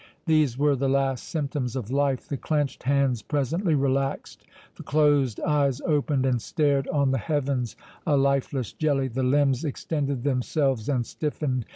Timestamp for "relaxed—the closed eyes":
3.75-5.79